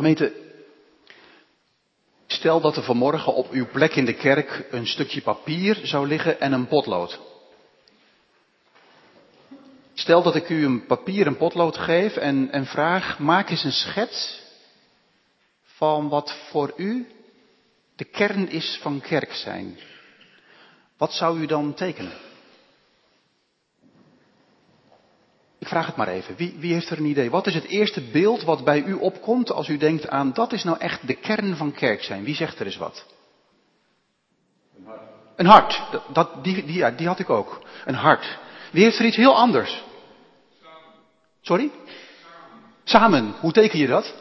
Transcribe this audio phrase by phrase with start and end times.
[0.00, 0.32] Gemeente,
[2.26, 6.40] stel dat er vanmorgen op uw plek in de kerk een stukje papier zou liggen
[6.40, 7.20] en een potlood.
[9.94, 13.72] Stel dat ik u een papier en potlood geef en, en vraag, maak eens een
[13.72, 14.42] schets
[15.62, 17.06] van wat voor u
[17.96, 19.78] de kern is van kerk zijn.
[20.96, 22.29] Wat zou u dan tekenen?
[25.60, 26.36] Ik vraag het maar even.
[26.36, 27.30] Wie, wie, heeft er een idee?
[27.30, 30.64] Wat is het eerste beeld wat bij u opkomt als u denkt aan dat is
[30.64, 32.24] nou echt de kern van kerk zijn?
[32.24, 33.06] Wie zegt er eens wat?
[34.76, 35.00] Een hart.
[35.36, 35.82] Een hart.
[36.12, 37.62] Dat, die, die, ja, die had ik ook.
[37.84, 38.38] Een hart.
[38.72, 39.84] Wie heeft er iets heel anders?
[41.40, 41.70] Sorry?
[42.84, 43.34] Samen.
[43.40, 44.14] Hoe teken je dat?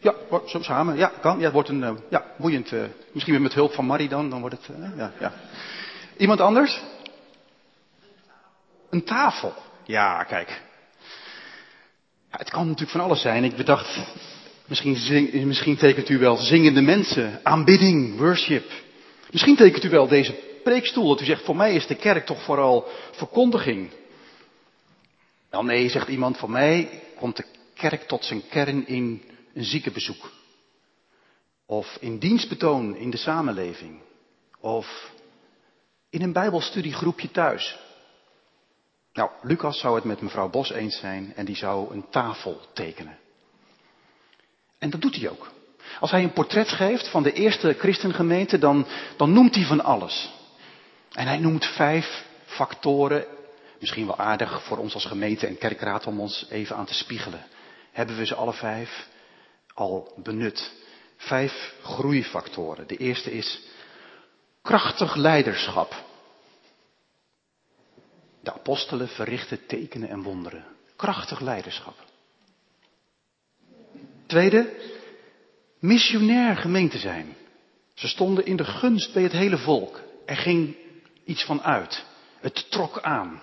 [0.00, 0.14] Ja,
[0.46, 0.96] zo samen.
[0.96, 1.38] Ja, kan.
[1.38, 2.72] Ja, het wordt een uh, ja, boeiend.
[2.72, 4.30] Uh, misschien met hulp van Marie dan.
[4.30, 4.76] Dan wordt het.
[4.78, 5.32] Uh, ja, ja.
[6.16, 6.82] Iemand anders?
[8.90, 9.54] Een tafel.
[9.86, 10.62] Ja, kijk.
[12.30, 13.44] Het kan natuurlijk van alles zijn.
[13.44, 13.98] Ik bedacht,
[14.66, 18.70] misschien, misschien tekent u wel zingende mensen, aanbidding, worship.
[19.30, 20.34] Misschien tekent u wel deze
[20.64, 23.90] preekstoel, dat u zegt, voor mij is de kerk toch vooral verkondiging.
[25.50, 29.22] Wel nee, zegt iemand, voor mij komt de kerk tot zijn kern in
[29.54, 30.32] een ziekenbezoek.
[31.66, 34.00] Of in dienstbetoon in de samenleving.
[34.60, 35.12] Of
[36.10, 37.84] in een bijbelstudiegroepje thuis.
[39.16, 43.18] Nou, Lucas zou het met mevrouw Bos eens zijn en die zou een tafel tekenen.
[44.78, 45.52] En dat doet hij ook.
[46.00, 50.32] Als hij een portret geeft van de eerste christengemeente, dan, dan noemt hij van alles.
[51.12, 53.24] En hij noemt vijf factoren,
[53.80, 57.46] misschien wel aardig voor ons als gemeente en kerkraad om ons even aan te spiegelen.
[57.92, 59.08] Hebben we ze alle vijf
[59.74, 60.72] al benut?
[61.16, 62.86] Vijf groeifactoren.
[62.86, 63.60] De eerste is
[64.62, 66.05] krachtig leiderschap.
[68.46, 70.64] De apostelen verrichten tekenen en wonderen.
[70.96, 71.94] Krachtig leiderschap.
[74.26, 74.72] Tweede,
[75.78, 77.36] missionair gemeente zijn.
[77.94, 80.00] Ze stonden in de gunst bij het hele volk.
[80.26, 80.76] Er ging
[81.24, 82.04] iets van uit.
[82.40, 83.42] Het trok aan.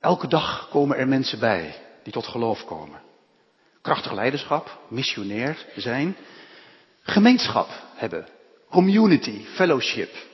[0.00, 3.00] Elke dag komen er mensen bij die tot geloof komen.
[3.80, 6.16] Krachtig leiderschap, missionair zijn.
[7.02, 8.28] Gemeenschap hebben.
[8.70, 10.32] Community, fellowship.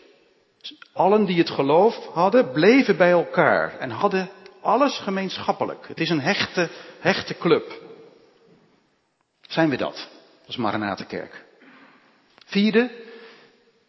[0.93, 5.88] Allen die het geloof hadden, bleven bij elkaar en hadden alles gemeenschappelijk.
[5.88, 6.69] Het is een hechte,
[7.00, 7.82] hechte club.
[9.41, 10.09] Zijn we dat
[10.47, 11.44] als Maranatenkerk?
[12.47, 12.91] Vierde,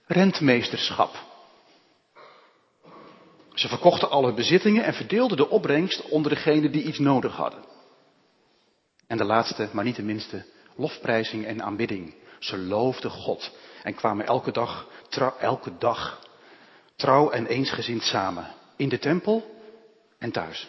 [0.05, 1.29] rentmeesterschap.
[3.53, 7.63] Ze verkochten alle bezittingen en verdeelden de opbrengst onder degenen die iets nodig hadden.
[9.07, 10.45] En de laatste, maar niet de minste,
[10.75, 12.15] lofprijzing en aanbidding.
[12.39, 13.51] Ze loofden God
[13.83, 14.87] en kwamen elke dag,
[15.39, 16.29] elke dag
[17.01, 18.47] trouw en eensgezind samen.
[18.75, 19.59] In de tempel
[20.17, 20.67] en thuis.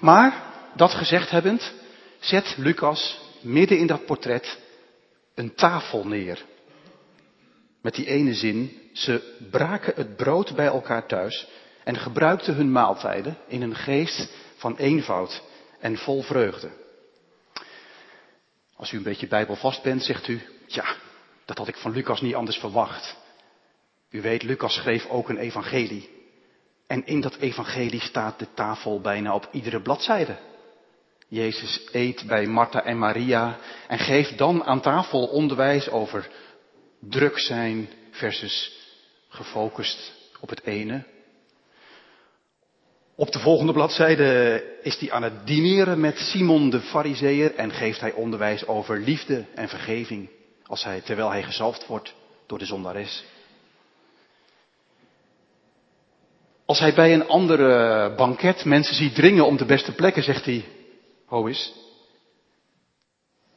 [0.00, 0.42] Maar,
[0.74, 1.72] dat gezegd hebbend,
[2.20, 4.58] zet Lucas midden in dat portret
[5.34, 6.44] een tafel neer.
[7.80, 11.46] Met die ene zin, ze braken het brood bij elkaar thuis
[11.84, 15.42] en gebruikten hun maaltijden in een geest van eenvoud
[15.80, 16.70] en vol vreugde.
[18.76, 20.96] Als u een beetje bijbelvast bent, zegt u, ja,
[21.44, 23.16] dat had ik van Lucas niet anders verwacht.
[24.12, 26.10] U weet, Lucas schreef ook een evangelie.
[26.86, 30.36] En in dat evangelie staat de tafel bijna op iedere bladzijde.
[31.28, 33.58] Jezus eet bij Martha en Maria
[33.88, 36.30] en geeft dan aan tafel onderwijs over
[37.00, 38.72] druk zijn versus
[39.28, 41.04] gefocust op het ene.
[43.14, 48.00] Op de volgende bladzijde is hij aan het dineren met Simon de Fariseer en geeft
[48.00, 50.28] hij onderwijs over liefde en vergeving
[50.66, 52.14] als hij, terwijl hij gezalfd wordt
[52.46, 53.24] door de zondares.
[56.72, 60.64] Als hij bij een andere banket mensen ziet dringen om de beste plekken, zegt hij,
[61.26, 61.72] ho is.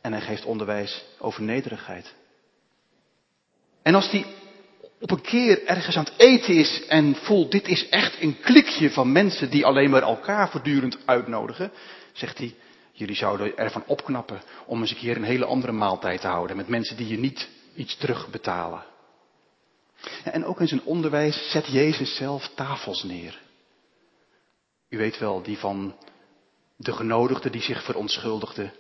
[0.01, 2.13] En hij geeft onderwijs over nederigheid.
[3.83, 4.25] En als hij
[4.99, 8.91] op een keer ergens aan het eten is en voelt, dit is echt een klikje
[8.91, 11.71] van mensen die alleen maar elkaar voortdurend uitnodigen,
[12.13, 12.55] zegt hij,
[12.91, 16.67] jullie zouden ervan opknappen om eens een keer een hele andere maaltijd te houden met
[16.67, 18.83] mensen die je niet iets terugbetalen.
[20.23, 23.41] En ook in zijn onderwijs zet Jezus zelf tafels neer.
[24.89, 25.95] U weet wel, die van
[26.75, 28.73] de genodigden die zich verontschuldigden,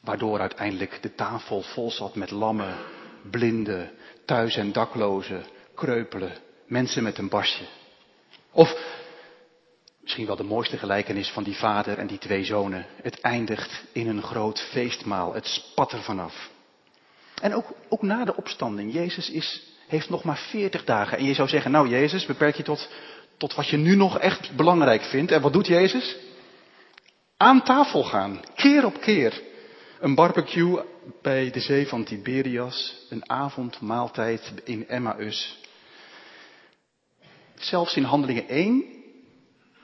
[0.00, 2.76] waardoor uiteindelijk de tafel vol zat met lammen,
[3.30, 3.90] blinden,
[4.24, 5.44] thuis- en daklozen,
[5.74, 6.32] kreupelen,
[6.66, 7.64] mensen met een basje.
[8.50, 8.74] Of
[10.00, 12.86] misschien wel de mooiste gelijkenis van die vader en die twee zonen.
[13.02, 15.34] Het eindigt in een groot feestmaal.
[15.34, 16.50] Het spat er vanaf.
[17.40, 18.92] En ook, ook na de opstanding.
[18.92, 21.18] Jezus is heeft nog maar 40 dagen.
[21.18, 22.88] En je zou zeggen, nou Jezus, beperk je tot,
[23.36, 25.32] tot wat je nu nog echt belangrijk vindt.
[25.32, 26.16] En wat doet Jezus?
[27.36, 29.42] Aan tafel gaan, keer op keer.
[30.00, 30.84] Een barbecue
[31.22, 35.60] bij de zee van Tiberias, een avondmaaltijd in Emmaus.
[37.54, 38.84] Zelfs in Handelingen 1,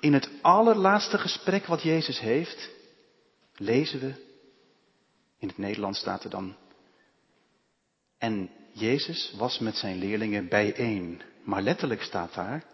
[0.00, 2.70] in het allerlaatste gesprek wat Jezus heeft,
[3.56, 4.14] lezen we,
[5.38, 6.56] in het Nederlands staat er dan,
[8.19, 11.22] en Jezus was met zijn leerlingen bijeen.
[11.44, 12.64] Maar letterlijk staat daar,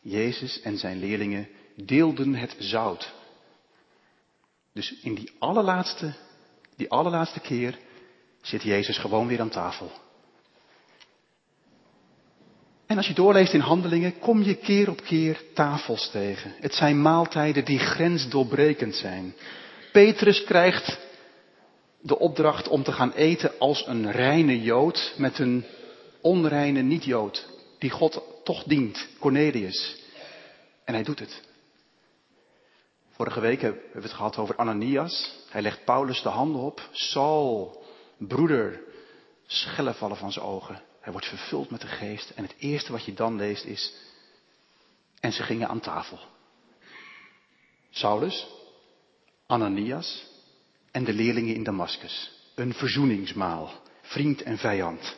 [0.00, 3.14] Jezus en zijn leerlingen deelden het zout.
[4.72, 6.14] Dus in die allerlaatste,
[6.76, 7.78] die allerlaatste keer
[8.42, 9.90] zit Jezus gewoon weer aan tafel.
[12.86, 16.54] En als je doorleest in handelingen, kom je keer op keer tafels tegen.
[16.60, 19.34] Het zijn maaltijden die grensdoorbrekend zijn.
[19.92, 20.98] Petrus krijgt
[22.06, 25.64] de opdracht om te gaan eten als een reine Jood met een
[26.20, 27.48] onreine niet-Jood,
[27.78, 30.02] die God toch dient, Cornelius.
[30.84, 31.42] En hij doet het.
[33.10, 35.34] Vorige week hebben we het gehad over Ananias.
[35.48, 36.88] Hij legt Paulus de handen op.
[36.92, 37.84] Saul,
[38.18, 38.80] broeder,
[39.46, 40.82] schellen vallen van zijn ogen.
[41.00, 42.30] Hij wordt vervuld met de geest.
[42.30, 43.94] En het eerste wat je dan leest is.
[45.20, 46.18] En ze gingen aan tafel.
[47.90, 48.46] Saulus,
[49.46, 50.34] Ananias
[50.96, 52.30] en de leerlingen in Damascus.
[52.54, 53.70] Een verzoeningsmaal.
[54.02, 55.16] Vriend en vijand.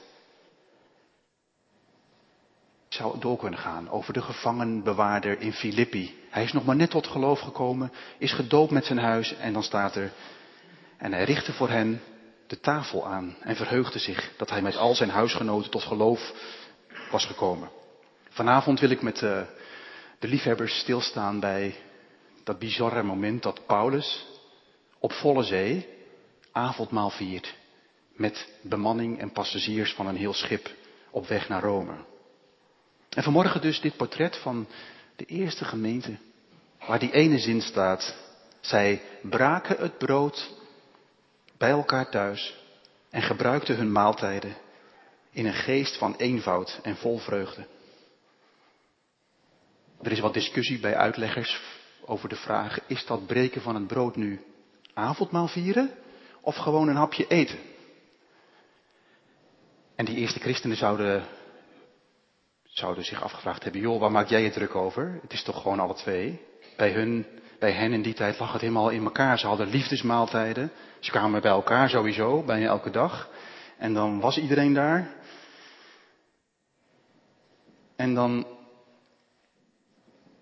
[2.89, 6.19] Ik zou door kunnen gaan over de gevangenbewaarder in Filippi.
[6.31, 9.63] Hij is nog maar net tot geloof gekomen, is gedoopt met zijn huis en dan
[9.63, 10.13] staat er.
[10.97, 12.01] En hij richtte voor hen
[12.47, 16.33] de tafel aan en verheugde zich dat hij met al zijn huisgenoten tot geloof
[17.11, 17.71] was gekomen.
[18.29, 19.41] Vanavond wil ik met eh,
[20.19, 21.75] de liefhebbers stilstaan bij
[22.45, 24.27] dat bizarre moment dat Paulus
[24.99, 25.89] op volle zee
[26.53, 27.55] avondmaal viert
[28.13, 30.71] met bemanning en passagiers van een heel schip
[31.11, 31.95] op weg naar Rome.
[33.09, 34.67] En vanmorgen dus dit portret van
[35.17, 36.17] de eerste gemeente,
[36.87, 38.17] waar die ene zin staat.
[38.61, 40.51] Zij braken het brood
[41.59, 42.57] bij elkaar thuis
[43.11, 44.57] en gebruikten hun maaltijden
[45.31, 47.67] in een geest van eenvoud en vol vreugde.
[50.03, 51.61] Er is wat discussie bij uitleggers
[52.05, 54.41] over de vraag, is dat breken van het brood nu
[54.99, 55.91] avondmaal vieren
[56.41, 57.59] of gewoon een hapje eten?
[59.95, 61.25] En die eerste christenen zouden
[62.63, 65.19] zouden zich afgevraagd hebben, joh, waar maak jij je druk over?
[65.23, 66.41] Het is toch gewoon alle twee?
[66.77, 67.27] Bij hun,
[67.59, 69.39] bij hen in die tijd lag het helemaal in elkaar.
[69.39, 70.73] Ze hadden liefdesmaaltijden.
[70.99, 73.31] Ze kwamen bij elkaar sowieso, bijna elke dag.
[73.79, 75.11] En dan was iedereen daar.
[77.97, 78.47] En dan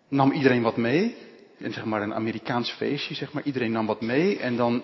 [0.09, 1.26] nam iedereen wat mee.
[1.59, 3.43] En zeg maar een Amerikaans feestje, zeg maar.
[3.43, 4.39] Iedereen nam wat mee.
[4.39, 4.83] En dan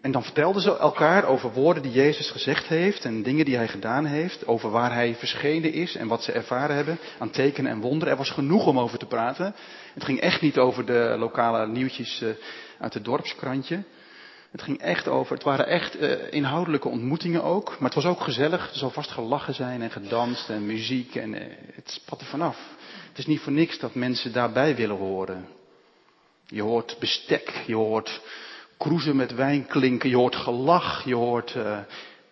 [0.00, 3.68] en dan vertelden ze elkaar over woorden die Jezus gezegd heeft en dingen die hij
[3.68, 7.80] gedaan heeft, over waar hij verschenen is en wat ze ervaren hebben aan tekenen en
[7.80, 8.12] wonderen.
[8.12, 9.54] Er was genoeg om over te praten.
[9.94, 12.28] Het ging echt niet over de lokale nieuwtjes eh,
[12.78, 13.82] uit het dorpskrantje.
[14.50, 18.20] Het ging echt over, het waren echt uh, inhoudelijke ontmoetingen ook, maar het was ook
[18.20, 18.70] gezellig.
[18.70, 21.40] Er zal vast gelachen zijn en gedanst en muziek en uh,
[21.74, 22.58] het spat er vanaf.
[23.08, 25.48] Het is niet voor niks dat mensen daarbij willen horen.
[26.46, 28.20] Je hoort bestek, je hoort
[28.78, 30.08] kroezen met wijn klinken.
[30.08, 31.78] Je hoort gelach, je hoort uh,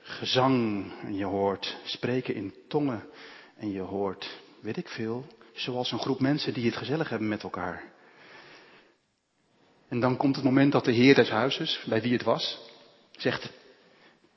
[0.01, 3.05] gezang, en je hoort spreken in tongen.
[3.57, 7.43] En je hoort, weet ik veel, zoals een groep mensen die het gezellig hebben met
[7.43, 7.83] elkaar.
[9.89, 12.59] En dan komt het moment dat de heer des huizes, bij wie het was,
[13.11, 13.53] zegt,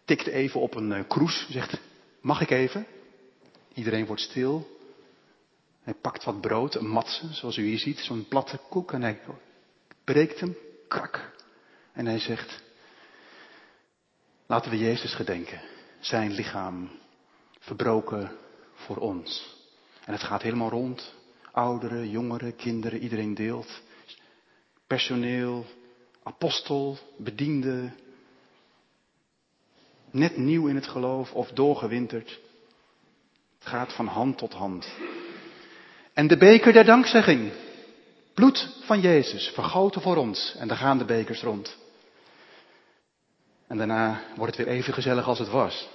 [0.06, 1.80] tikt even op een uh, kroes, zegt,
[2.22, 2.86] mag ik even?
[3.74, 4.80] Iedereen wordt stil.
[5.84, 9.20] Hij pakt wat brood, een matse, zoals u hier ziet, zo'n platte koek, en hij
[10.04, 11.32] breekt hem, krak.
[11.94, 12.64] En hij zegt,
[14.46, 15.62] laten we Jezus gedenken.
[16.00, 16.90] Zijn lichaam
[17.60, 18.32] verbroken
[18.74, 19.56] voor ons.
[20.06, 21.14] En het gaat helemaal rond.
[21.52, 23.82] Ouderen, jongeren, kinderen, iedereen deelt.
[24.92, 25.66] Personeel,
[26.24, 27.92] apostel, bediende.
[30.12, 32.40] Net nieuw in het geloof of doorgewinterd.
[33.60, 34.88] Het gaat van hand tot hand.
[36.14, 37.52] En de beker der dankzegging.
[38.34, 40.56] Bloed van Jezus, vergoten voor ons.
[40.58, 41.78] En daar gaan de bekers rond.
[43.68, 45.90] En daarna wordt het weer even gezellig als het was.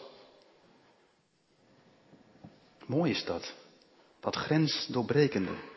[2.87, 3.55] Mooi is dat.
[4.21, 5.75] Dat grensdoorbrekende.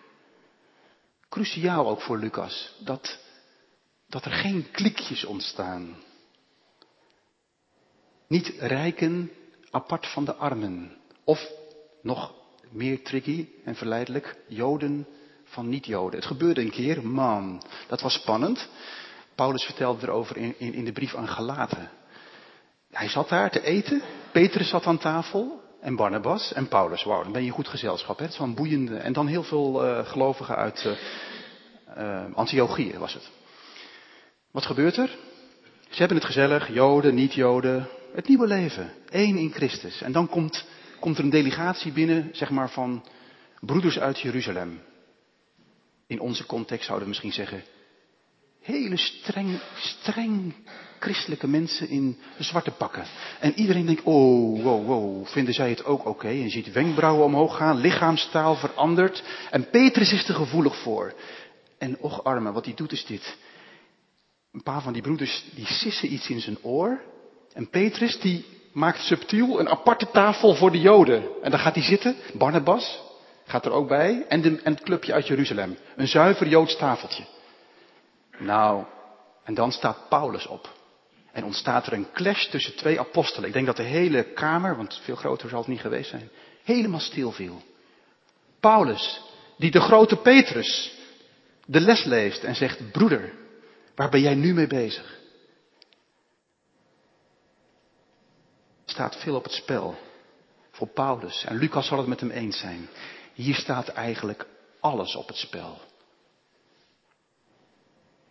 [1.30, 2.74] Cruciaal ook voor Lucas.
[2.80, 3.20] Dat,
[4.08, 5.96] dat er geen klikjes ontstaan.
[8.28, 9.32] Niet rijken
[9.70, 10.98] apart van de armen.
[11.24, 11.52] Of
[12.02, 12.34] nog
[12.70, 15.08] meer tricky en verleidelijk, Joden
[15.44, 16.20] van niet-Joden.
[16.20, 18.70] Het gebeurde een keer, man, dat was spannend.
[19.36, 21.90] Paulus vertelde erover in, in, in de brief aan Galaten.
[22.92, 24.02] Hij zat daar te eten.
[24.32, 25.62] Petrus zat aan tafel.
[25.82, 27.04] En Barnabas en Paulus.
[27.04, 28.20] Wauw, dan ben je goed gezelschap.
[28.20, 28.98] Het een boeiende.
[28.98, 30.98] En dan heel veel uh, gelovigen uit
[31.98, 33.30] uh, Antiochië was het.
[34.52, 35.18] Wat gebeurt er?
[35.90, 37.88] Ze hebben het gezellig, Joden, niet-Joden.
[38.14, 38.94] Het nieuwe leven.
[39.10, 40.02] één in Christus.
[40.02, 40.66] En dan komt,
[41.00, 43.06] komt er een delegatie binnen, zeg maar van
[43.60, 44.82] broeders uit Jeruzalem.
[46.08, 47.64] In onze context zouden we misschien zeggen,
[48.62, 50.54] hele streng, streng
[51.00, 53.04] christelijke mensen in zwarte pakken.
[53.40, 56.28] En iedereen denkt, oh, wow, wow, vinden zij het ook oké?
[56.28, 59.24] En je ziet wenkbrauwen omhoog gaan, lichaamstaal verandert.
[59.50, 61.14] En Petrus is er gevoelig voor.
[61.78, 63.38] En och arme, wat hij doet is dit.
[64.52, 67.02] Een paar van die broeders, die sissen iets in zijn oor.
[67.54, 71.24] En Petrus, die maakt subtiel een aparte tafel voor de Joden.
[71.42, 72.16] En daar gaat hij zitten.
[72.34, 73.02] Barnabas
[73.46, 74.26] gaat er ook bij.
[74.28, 75.78] En, de, en het clubje uit Jeruzalem.
[75.96, 77.24] Een zuiver Joods tafeltje.
[78.38, 78.84] Nou,
[79.44, 80.78] en dan staat Paulus op.
[81.32, 83.48] En ontstaat er een clash tussen twee apostelen.
[83.48, 86.30] Ik denk dat de hele kamer, want veel groter zal het niet geweest zijn,
[86.64, 87.62] helemaal stil viel.
[88.60, 89.22] Paulus,
[89.58, 90.98] die de grote Petrus
[91.66, 93.34] de les leest en zegt, broeder,
[93.96, 95.18] waar ben jij nu mee bezig?
[98.86, 99.98] Staat veel op het spel
[100.72, 101.46] voor Paulus.
[101.46, 102.90] En Lucas zal het met hem eens zijn.
[103.34, 104.48] Hier staat eigenlijk
[104.80, 105.82] alles op het spel.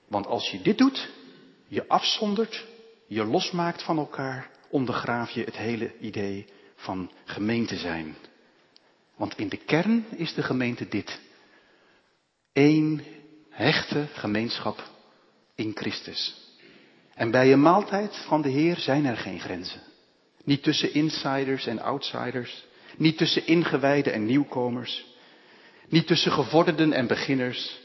[0.09, 1.09] Want als je dit doet,
[1.67, 2.65] je afzondert,
[3.09, 6.47] je losmaakt van elkaar, ondergraaf je het hele idee
[6.77, 8.17] van gemeente zijn.
[9.17, 11.21] Want in de kern is de gemeente dit.
[12.53, 13.03] Eén
[13.51, 14.91] hechte gemeenschap
[15.55, 16.47] in Christus.
[17.15, 19.81] En bij een maaltijd van de Heer zijn er geen grenzen.
[20.45, 22.65] Niet tussen insiders en outsiders.
[22.97, 25.07] Niet tussen ingewijden en nieuwkomers.
[25.89, 27.81] Niet tussen gevorderden en beginners.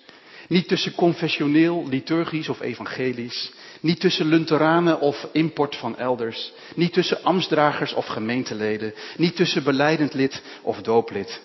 [0.47, 3.51] Niet tussen confessioneel, liturgisch of evangelisch.
[3.79, 6.53] Niet tussen lunteranen of import van elders.
[6.75, 8.93] Niet tussen ambtsdragers of gemeenteleden.
[9.17, 11.41] Niet tussen beleidend lid of dooplid.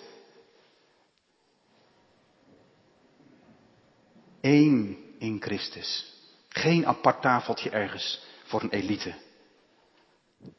[4.41, 6.13] Eén in Christus.
[6.49, 9.13] Geen apart tafeltje ergens voor een elite.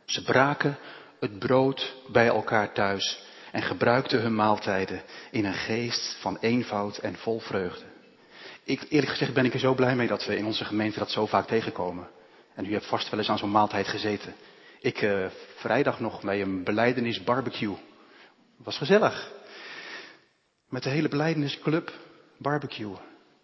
[0.05, 0.79] Ze braken
[1.21, 7.17] het brood bij elkaar thuis en gebruikten hun maaltijden in een geest van eenvoud en
[7.17, 7.85] vol vreugde.
[8.64, 11.11] Ik, eerlijk gezegd ben ik er zo blij mee dat we in onze gemeente dat
[11.11, 12.09] zo vaak tegenkomen.
[12.55, 14.35] En u hebt vast wel eens aan zo'n maaltijd gezeten.
[14.81, 15.26] Ik uh,
[15.57, 17.76] vrijdag nog bij een beleidenis barbecue.
[18.57, 19.33] Was gezellig.
[20.69, 21.93] Met de hele beleidenisclub
[22.38, 22.95] barbecue.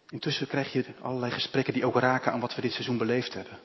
[0.08, 3.58] Intussen krijg je allerlei gesprekken die ook raken aan wat we dit seizoen beleefd hebben.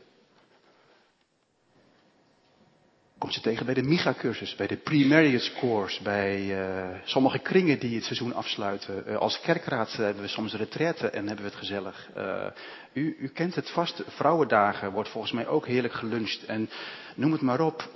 [3.22, 7.96] Komt ze tegen bij de MIGA-cursus, bij de pre-marriage course, bij uh, sommige kringen die
[7.96, 9.04] het seizoen afsluiten.
[9.08, 12.10] Uh, als kerkraad hebben we soms retraite en hebben we het gezellig.
[12.18, 12.46] Uh,
[12.94, 16.46] u, u, kent het vast, vrouwendagen wordt volgens mij ook heerlijk geluncht.
[16.46, 16.70] En
[17.16, 17.90] noem het maar op,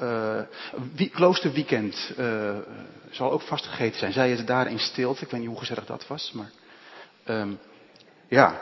[0.95, 2.13] wie, kloosterweekend
[3.09, 4.13] zal ook vast gegeten zijn.
[4.13, 6.49] Zij het daar in stilte, ik weet niet hoe gezellig dat was, maar...
[7.27, 7.59] Um,
[8.27, 8.61] ja,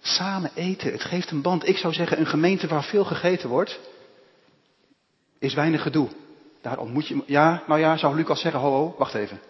[0.00, 1.68] samen eten, het geeft een band.
[1.68, 3.80] Ik zou zeggen, een gemeente waar veel gegeten wordt,
[5.44, 6.08] is weinig gedoe.
[6.60, 7.22] Daar ontmoet je.
[7.26, 9.40] Ja, nou ja, zou Lucas zeggen: ho, ho, wacht even.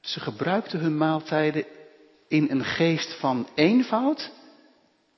[0.00, 1.64] Ze gebruikten hun maaltijden
[2.28, 4.30] in een geest van eenvoud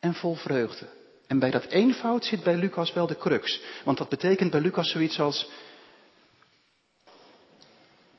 [0.01, 0.87] en vol vreugde.
[1.27, 3.61] En bij dat eenvoud zit bij Lucas wel de crux.
[3.85, 5.51] Want dat betekent bij Lucas zoiets als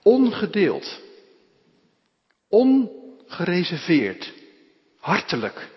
[0.02, 1.00] ongedeeld,
[2.50, 4.34] ongereserveerd,
[5.00, 5.70] hartelijk.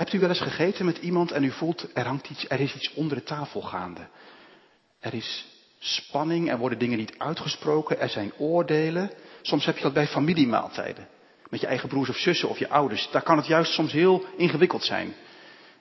[0.00, 2.74] Hebt u wel eens gegeten met iemand en u voelt er hangt iets, er is
[2.74, 4.00] iets onder de tafel gaande.
[5.00, 5.46] Er is
[5.78, 9.10] spanning, er worden dingen niet uitgesproken, er zijn oordelen.
[9.42, 11.08] Soms heb je dat bij familiemaaltijden.
[11.48, 13.08] Met je eigen broers of zussen of je ouders.
[13.10, 15.14] Daar kan het juist soms heel ingewikkeld zijn.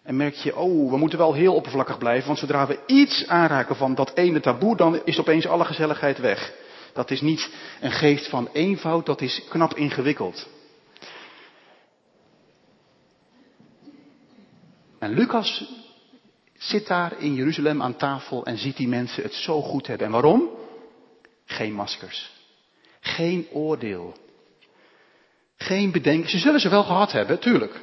[0.03, 3.75] En merk je, oh, we moeten wel heel oppervlakkig blijven, want zodra we iets aanraken
[3.75, 6.53] van dat ene taboe, dan is opeens alle gezelligheid weg.
[6.93, 7.49] Dat is niet
[7.81, 10.47] een geest van eenvoud, dat is knap ingewikkeld.
[15.00, 15.63] En Lucas
[16.58, 20.06] zit daar in Jeruzalem aan tafel en ziet die mensen het zo goed hebben.
[20.08, 20.50] En waarom?
[21.46, 22.32] Geen maskers.
[23.00, 24.18] Geen oordeel.
[25.58, 26.29] Geen bedenken.
[26.29, 27.82] Ze zullen ze wel gehad hebben, tuurlijk.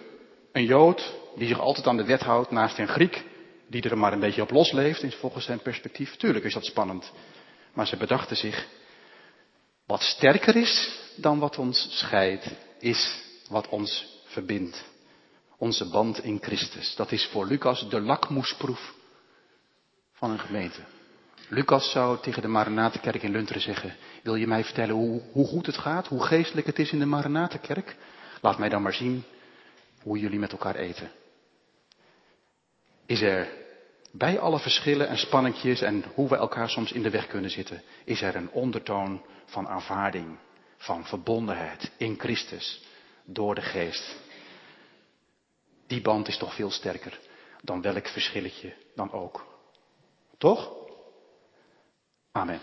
[0.53, 3.25] Een Jood die zich altijd aan de wet houdt naast een Griek
[3.69, 6.17] die er maar een beetje op losleeft volgens zijn perspectief.
[6.17, 7.13] Tuurlijk is dat spannend.
[7.75, 8.67] Maar ze bedachten zich,
[9.87, 14.85] wat sterker is dan wat ons scheidt, is wat ons verbindt.
[15.57, 16.95] Onze band in Christus.
[16.95, 18.95] Dat is voor Lucas de lakmoesproef
[20.13, 20.81] van een gemeente.
[21.49, 25.67] Lucas zou tegen de Maranatenkerk in Lunteren zeggen, wil je mij vertellen hoe, hoe goed
[25.67, 27.97] het gaat, hoe geestelijk het is in de Maranatenkerk?
[28.41, 29.25] Laat mij dan maar zien
[30.03, 31.11] hoe jullie met elkaar eten.
[33.07, 33.49] Is er
[34.13, 37.83] bij alle verschillen en spanningjes en hoe we elkaar soms in de weg kunnen zitten,
[38.05, 40.39] is er een ondertoon van aanvaarding,
[40.77, 42.83] van verbondenheid in Christus
[43.25, 44.17] door de geest.
[45.87, 47.19] Die band is toch veel sterker
[47.63, 49.47] dan welk verschilletje dan ook.
[50.39, 50.73] Toch?
[52.33, 52.61] Amen.